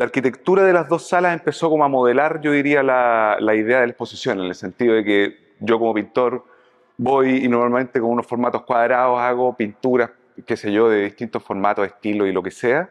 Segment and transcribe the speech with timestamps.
[0.00, 3.80] la arquitectura de las dos salas empezó como a modelar, yo diría, la, la idea
[3.80, 6.42] de la exposición, en el sentido de que yo como pintor
[6.96, 10.10] voy y normalmente con unos formatos cuadrados hago pinturas,
[10.46, 12.88] qué sé yo, de distintos formatos, estilos y lo que sea,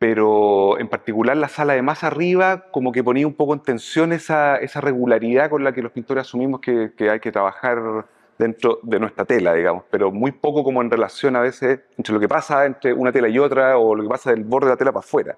[0.00, 4.12] pero en particular la sala de más arriba como que ponía un poco en tensión
[4.12, 8.04] esa, esa regularidad con la que los pintores asumimos que, que hay que trabajar
[8.36, 12.18] dentro de nuestra tela, digamos, pero muy poco como en relación a veces entre lo
[12.18, 14.76] que pasa entre una tela y otra o lo que pasa del borde de la
[14.76, 15.36] tela para afuera.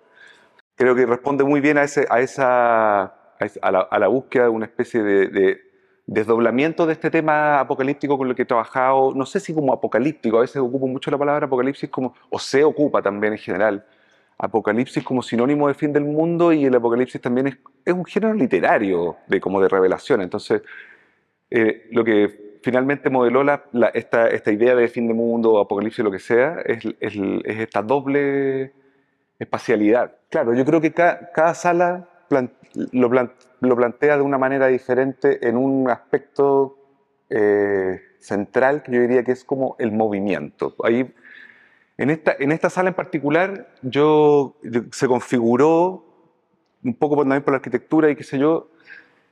[0.76, 4.50] Creo que responde muy bien a, ese, a, esa, a, la, a la, búsqueda de
[4.50, 5.60] una especie de, de,
[6.06, 10.38] desdoblamiento de este tema apocalíptico con el que he trabajado, no sé si como apocalíptico,
[10.38, 13.86] a veces ocupo mucho la palabra apocalipsis como, o se ocupa también en general,
[14.38, 18.34] apocalipsis como sinónimo de fin del mundo y el apocalipsis también es, es un género
[18.34, 20.62] literario de como de revelación, entonces
[21.50, 26.04] eh, lo que finalmente modeló la, la, esta, esta, idea de fin de mundo, apocalipsis,
[26.04, 27.14] lo que sea, es, es,
[27.45, 28.73] es esta doble
[29.38, 30.16] espacialidad.
[30.30, 32.09] Claro, yo creo que cada, sala
[32.93, 36.79] lo, plantea de una manera diferente en un aspecto
[37.29, 40.75] eh, central que yo diría que es como el movimiento.
[40.85, 41.15] Ahí,
[41.99, 44.57] en, esta, en esta sala en particular, yo,
[44.93, 46.05] se configuró
[46.85, 48.69] un poco también por la arquitectura y qué sé yo,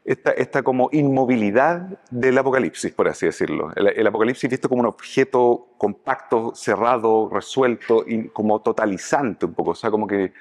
[0.05, 3.70] esta, esta, como inmovilidad del apocalipsis, por así decirlo.
[3.77, 9.73] El, el, apocalipsis visto como un objeto compacto, cerrado, resuelto y como totalizante un poco,
[9.73, 10.33] o sea, como que...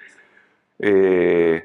[0.80, 1.64] Eh,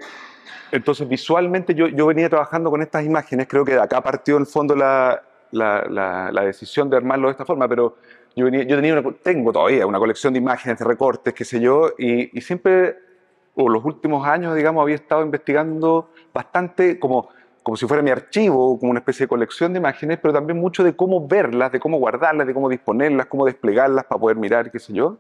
[0.73, 4.43] entonces, visualmente yo, yo, venía trabajando con estas imágenes, creo que de acá partió en
[4.43, 5.23] el fondo la,
[5.53, 7.97] la, la, la decisión de armarlo de esta forma, pero
[8.35, 11.61] yo, venía, yo tenía una, tengo todavía una colección de imágenes, de recortes, qué sé
[11.61, 12.97] yo, y, y siempre,
[13.55, 17.29] o los últimos años, digamos, había estado investigando bastante como
[17.65, 20.85] como si fuera mi archivo, como una especie de colección de imágenes, pero también mucho
[20.85, 24.79] de cómo verlas, de cómo guardarlas, de cómo disponerlas, cómo desplegarlas para poder mirar, qué
[24.79, 25.17] sé yo.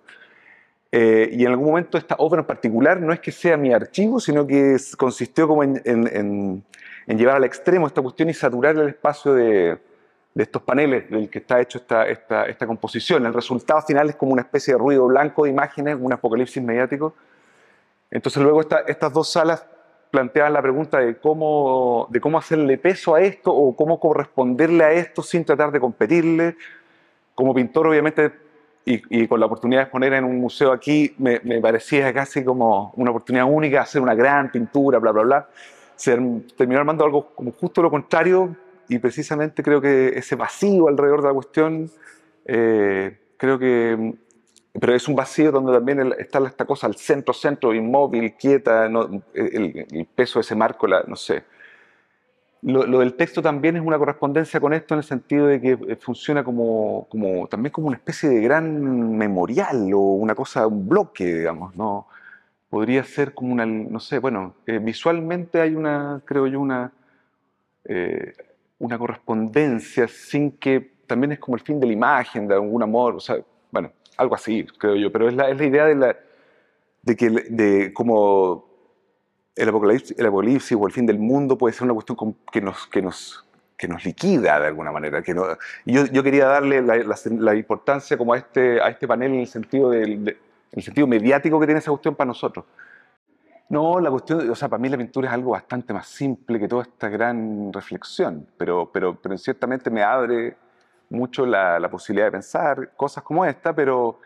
[0.92, 4.20] Eh, y en algún momento esta obra en particular no es que sea mi archivo,
[4.20, 6.64] sino que es, consistió como en, en, en,
[7.06, 9.78] en, llevar al extremo esta cuestión y saturar el espacio de,
[10.34, 13.24] de estos paneles del que está hecho esta, esta, esta, composición.
[13.24, 17.14] El resultado final es como una especie de ruido blanco de imágenes, un apocalipsis mediático.
[18.10, 19.64] Entonces luego esta, estas dos salas
[20.14, 24.92] planteaban la pregunta de cómo, de cómo hacerle peso a esto o cómo corresponderle a
[24.92, 26.56] esto sin tratar de competirle.
[27.34, 28.32] Como pintor, obviamente,
[28.84, 32.92] y, con la oportunidad de exponer en un museo aquí, me, me, parecía casi como
[32.94, 35.48] una oportunidad única hacer una gran pintura, bla, bla, bla.
[35.96, 36.16] Se
[36.56, 38.54] terminó armando algo como justo lo contrario
[38.88, 41.90] y precisamente creo que ese vacío alrededor de la cuestión,
[42.44, 44.14] eh, creo que
[44.80, 49.22] pero es un vacío donde también está esta cosa al centro, centro, inmóvil, quieta, no,
[49.32, 51.44] el, el, peso de ese marco, la, no sé.
[52.62, 55.72] Lo, lo, del texto también es una correspondencia con esto en el sentido de que
[55.72, 60.88] eh, funciona como, como también como una especie de gran memorial o una cosa, un
[60.88, 62.08] bloque, digamos, ¿no?
[62.70, 66.90] Podría ser como una, no sé, bueno, eh, visualmente hay una, creo yo, una,
[67.84, 68.32] eh,
[68.78, 73.14] una correspondencia sin que también es como el fin de la imagen, de algún amor,
[73.14, 73.36] o sea,
[73.70, 76.16] bueno, algo así, creo yo, pero es la, es la idea de, la,
[77.02, 78.74] de que de como
[79.56, 82.86] el apocalipsis, el apocalipsis o el fin del mundo puede ser una cuestión que nos,
[82.88, 83.44] que nos,
[83.76, 85.22] que nos liquida de alguna manera.
[85.22, 85.44] Que no,
[85.84, 89.46] yo, yo quería darle la, la, importancia como a este, a este panel en el
[89.46, 90.36] sentido, del,
[90.72, 92.64] el sentido mediático que tiene esa cuestión para nosotros.
[93.68, 96.68] No, la cuestión, o sea, para mí la pintura es algo bastante más simple que
[96.68, 100.56] toda esta gran reflexión, pero, pero, pero ciertamente me abre
[101.10, 104.18] mucho la, posibilidad de pensar cosas como esta, pero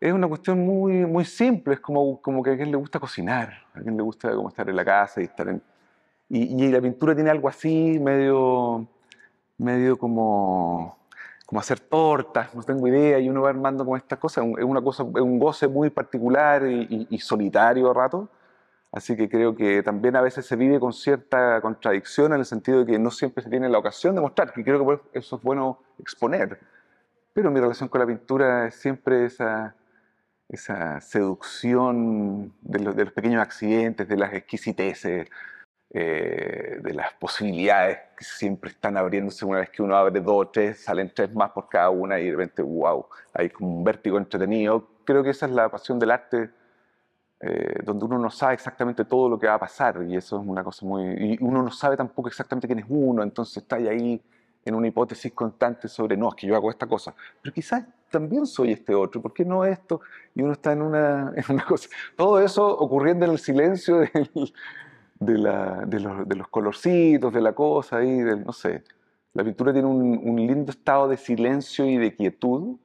[0.00, 3.52] es una cuestión muy, muy simple, es como, como que a alguien le gusta cocinar,
[3.74, 5.62] a alguien le gusta como estar en la casa y estar en...
[6.30, 8.86] Y, la pintura tiene algo así, medio,
[9.56, 10.98] medio como,
[11.46, 14.82] como hacer tortas, no tengo idea, y uno va armando con estas cosas, es una
[14.82, 18.28] cosa, un goce muy particular y, y, y solitario a rato,
[18.90, 22.84] Así que creo que también a veces se vive con cierta contradicción en el sentido
[22.84, 25.42] de que no siempre se tiene la ocasión de mostrar, que creo que eso es
[25.42, 26.58] bueno exponer.
[27.34, 29.76] Pero mi relación con la pintura es siempre esa,
[30.48, 35.28] esa seducción de los, de los, pequeños accidentes, de las exquisiteces,
[35.90, 40.48] eh, de las posibilidades que siempre están abriéndose una vez que uno abre dos o
[40.48, 44.18] tres, salen tres más por cada una y de repente, wow, hay como un vértigo
[44.18, 44.88] entretenido.
[45.04, 46.50] Creo que esa es la pasión del arte
[47.40, 50.46] eh, donde uno no sabe exactamente todo lo que va a pasar y eso es
[50.46, 51.04] una cosa muy...
[51.04, 54.20] Y uno no sabe tampoco exactamente quién es uno, entonces está ahí
[54.64, 58.44] en una hipótesis constante sobre, no, es que yo hago esta cosa, pero quizás también
[58.44, 60.00] soy este otro, ¿por qué no esto?
[60.34, 61.88] Y uno está en una, en una cosa...
[62.16, 63.98] Todo eso ocurriendo en el silencio
[65.20, 68.82] de, la, de, los, de, los, colorcitos, de la cosa, ahí, del, no sé.
[69.32, 72.78] La pintura tiene un lindo estado de silencio y de quietud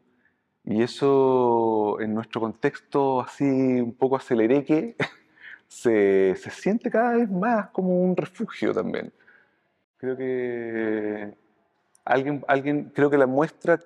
[0.65, 4.95] y eso en nuestro contexto así un poco acelereque,
[5.67, 9.11] se, se siente cada vez más como un refugio también.
[9.97, 11.37] Creo que
[12.05, 13.79] alguien, alguien creo que la muestra,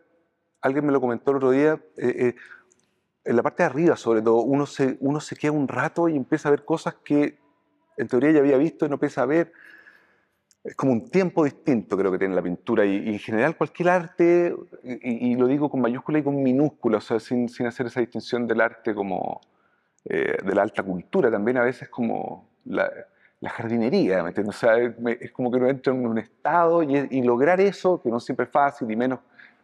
[0.62, 2.36] alguien me lo comentó el otro día, eh, eh,
[3.24, 6.16] en la parte de arriba sobre todo, uno se, uno se queda un rato y
[6.16, 7.38] empieza a ver cosas que
[7.98, 9.52] en teoría ya había visto y no empieza a ver.
[10.68, 14.54] Es como un tiempo distinto creo que tiene la pintura y, en general cualquier arte,
[14.84, 18.46] y, lo digo con mayúscula y con minúscula, o sea, sin, sin hacer esa distinción
[18.46, 19.40] del arte como
[20.04, 22.92] eh, de la alta cultura, también a veces como la,
[23.40, 24.58] la jardinería, ¿me entiendes?
[24.58, 28.10] O sea, es, como que uno entra en un estado y, y, lograr eso, que
[28.10, 29.20] no siempre es fácil, y menos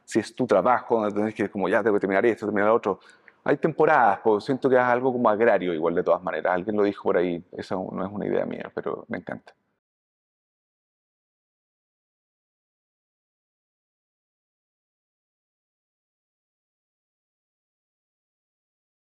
[0.05, 2.75] si es tu trabajo, donde tenés que, como ya tengo que terminar esto, terminar lo
[2.75, 3.01] otro,
[3.43, 6.53] hay temporadas, pues siento que es algo como agrario igual de todas maneras.
[6.53, 9.53] Alguien lo dijo por ahí, eso no es una idea mía, pero me encanta.